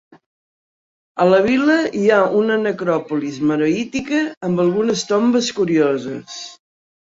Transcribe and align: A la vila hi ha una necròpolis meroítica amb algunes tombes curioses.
A 1.25 1.27
la 1.33 1.41
vila 1.47 1.75
hi 1.99 2.07
ha 2.15 2.17
una 2.41 2.57
necròpolis 2.63 3.39
meroítica 3.53 4.25
amb 4.51 4.67
algunes 4.67 5.07
tombes 5.15 5.55
curioses. 5.63 6.45